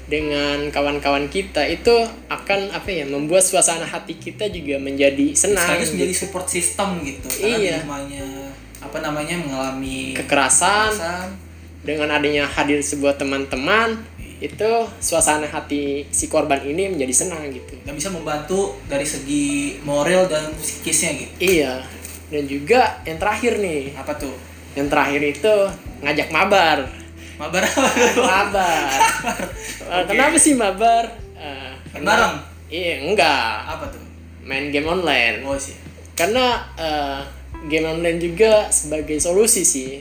dengan 0.09 0.73
kawan-kawan 0.73 1.28
kita 1.28 1.69
itu 1.69 1.92
akan 2.33 2.73
apa 2.73 2.88
ya? 2.88 3.04
Membuat 3.04 3.45
suasana 3.45 3.85
hati 3.85 4.16
kita 4.16 4.49
juga 4.49 4.81
menjadi 4.81 5.37
senang. 5.37 5.62
Sekaligus 5.62 5.88
gitu. 5.92 5.95
menjadi 6.00 6.14
support 6.16 6.47
system 6.49 6.88
gitu. 7.04 7.28
Iya. 7.45 7.78
di 7.78 7.85
rumahnya 7.85 8.26
apa 8.83 8.99
namanya 8.99 9.38
mengalami 9.38 10.11
Kekerasan, 10.19 10.90
kekerasan. 10.90 11.28
dengan 11.87 12.09
adanya 12.11 12.50
hadir 12.50 12.83
sebuah 12.83 13.14
teman-teman 13.14 14.02
itu 14.42 14.70
suasana 14.99 15.46
hati 15.46 16.02
si 16.11 16.26
korban 16.26 16.58
ini 16.61 16.90
menjadi 16.90 17.14
senang 17.14 17.46
gitu. 17.49 17.78
dan 17.87 17.94
bisa 17.94 18.11
membantu 18.11 18.75
dari 18.90 19.06
segi 19.06 19.78
moral 19.87 20.26
dan 20.26 20.50
psikisnya 20.58 21.14
gitu. 21.14 21.32
Iya. 21.38 21.78
Dan 22.26 22.44
juga 22.44 22.99
yang 23.04 23.16
terakhir 23.16 23.62
nih, 23.62 23.94
Apa 23.94 24.18
tuh? 24.18 24.34
yang 24.75 24.90
terakhir 24.90 25.22
itu 25.22 25.54
ngajak 26.02 26.28
mabar. 26.28 26.78
Mabar 27.38 27.62
apa 27.62 27.90
mabar. 28.18 28.90
Eh, 29.92 30.04
Kenapa 30.08 30.37
sih 30.40 30.56
mabar? 30.56 31.04
Karena- 31.92 32.08
bareng? 32.08 32.34
Iya, 32.72 32.94
enggak. 33.04 33.52
Apa 33.68 33.84
tuh? 33.92 34.00
Main 34.42 34.72
game 34.72 34.88
online. 34.88 35.44
Oh 35.44 35.54
sih. 35.54 35.76
Karena 36.16 36.64
eh, 36.75 37.21
game 37.69 37.84
online 37.86 38.17
juga 38.17 38.73
sebagai 38.73 39.21
solusi 39.21 39.62
sih. 39.62 40.00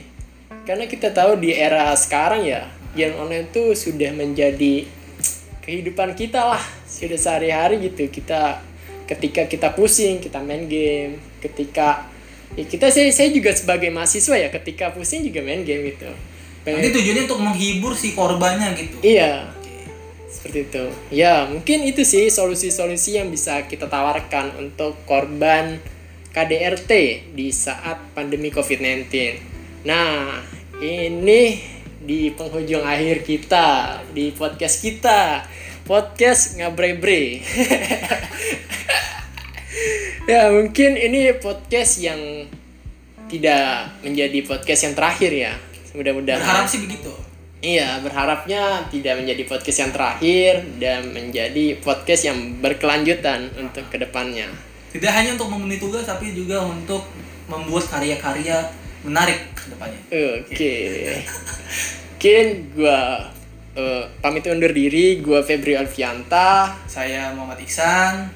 Karena 0.64 0.88
kita 0.88 1.12
tahu 1.12 1.36
di 1.36 1.52
era 1.52 1.92
sekarang 1.92 2.40
ya, 2.42 2.64
game 2.92 3.14
online 3.16 3.48
tuh 3.50 3.72
sudah 3.72 4.12
menjadi 4.12 4.86
kehidupan 5.62 6.12
kita 6.18 6.44
lah. 6.56 6.62
Sudah 6.84 7.16
sehari-hari 7.16 7.80
gitu. 7.88 8.08
Kita 8.08 8.60
ketika 9.08 9.48
kita 9.48 9.72
pusing, 9.72 10.20
kita 10.20 10.40
main 10.40 10.68
game. 10.68 11.18
Ketika 11.40 12.06
ya 12.54 12.64
kita 12.68 12.92
saya, 12.92 13.08
saya 13.10 13.32
juga 13.32 13.50
sebagai 13.56 13.88
mahasiswa 13.88 14.36
ya, 14.36 14.48
ketika 14.52 14.92
pusing 14.92 15.24
juga 15.24 15.40
main 15.40 15.64
game 15.64 15.94
gitu. 15.96 16.10
Pengen- 16.62 16.84
Nanti 16.84 16.94
tujuannya 16.94 17.22
untuk 17.26 17.40
menghibur 17.42 17.92
si 17.98 18.14
korbannya 18.14 18.76
gitu. 18.78 18.96
Iya, 19.02 19.50
seperti 20.30 20.70
itu. 20.70 20.84
Ya, 21.10 21.48
mungkin 21.50 21.82
itu 21.82 22.06
sih 22.06 22.30
solusi-solusi 22.30 23.18
yang 23.18 23.34
bisa 23.34 23.66
kita 23.66 23.90
tawarkan 23.90 24.54
untuk 24.62 24.94
korban 25.08 25.82
KDRT 26.32 26.90
di 27.34 27.50
saat 27.50 27.98
pandemi 28.14 28.48
COVID-19. 28.54 29.10
Nah, 29.84 30.38
ini 30.78 31.58
di 32.02 32.34
penghujung 32.34 32.82
akhir 32.82 33.22
kita 33.22 34.02
di 34.10 34.34
podcast 34.34 34.82
kita. 34.82 35.46
Podcast 35.82 36.58
ngabre-bre. 36.58 37.42
ya, 40.30 40.50
mungkin 40.54 40.94
ini 40.94 41.34
podcast 41.42 42.02
yang 42.02 42.46
tidak 43.26 43.90
menjadi 44.06 44.38
podcast 44.46 44.80
yang 44.86 44.94
terakhir 44.94 45.30
ya. 45.34 45.52
Mudah-mudahan. 45.94 46.38
Berharap 46.38 46.66
sih 46.70 46.86
begitu. 46.86 47.10
Iya, 47.62 48.02
berharapnya 48.02 48.90
tidak 48.90 49.22
menjadi 49.22 49.42
podcast 49.46 49.78
yang 49.86 49.92
terakhir 49.94 50.52
dan 50.82 51.14
menjadi 51.14 51.78
podcast 51.78 52.26
yang 52.26 52.58
berkelanjutan 52.58 53.54
untuk 53.54 53.86
ke 53.86 54.02
depannya. 54.02 54.50
Tidak 54.90 55.10
hanya 55.10 55.38
untuk 55.38 55.48
memenuhi 55.50 55.78
tugas 55.78 56.02
tapi 56.02 56.34
juga 56.34 56.58
untuk 56.66 57.06
membuat 57.46 57.86
karya-karya 57.86 58.66
menarik 59.06 59.54
ke 59.54 59.70
depannya. 59.70 60.00
Oke. 60.10 60.74
Mungkin 62.22 62.78
gua 62.78 63.18
eh, 63.74 64.06
pamit 64.22 64.46
undur 64.46 64.70
diri, 64.70 65.18
gua 65.18 65.42
Febri 65.42 65.74
Alfianta. 65.74 66.70
Saya 66.86 67.34
Muhammad 67.34 67.58
Iksan. 67.58 68.30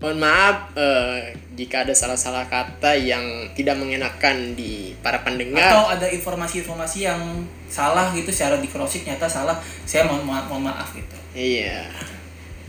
Mohon 0.00 0.24
maaf 0.24 0.72
eh, 0.72 1.36
jika 1.52 1.84
ada 1.84 1.92
salah-salah 1.92 2.48
kata 2.48 2.96
yang 2.96 3.52
tidak 3.52 3.76
mengenakan 3.76 4.56
di 4.56 4.96
para 5.04 5.20
pendengar. 5.20 5.68
Atau 5.68 5.84
ada 6.00 6.08
informasi-informasi 6.08 7.04
yang 7.04 7.44
salah 7.68 8.08
gitu 8.16 8.32
secara 8.32 8.56
di 8.56 8.72
cross 8.72 8.96
nyata 9.04 9.28
salah. 9.28 9.60
Saya 9.84 10.08
mohon 10.08 10.24
maaf, 10.24 10.48
mohon 10.48 10.72
maaf 10.72 10.96
gitu. 10.96 11.16
Iya. 11.36 11.84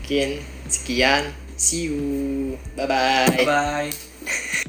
Mungkin 0.03 0.43
sekian. 0.67 1.31
See 1.55 1.87
you. 1.87 2.59
Bye-bye. 2.75 3.39
Bye 3.39 3.47
bye. 3.47 4.67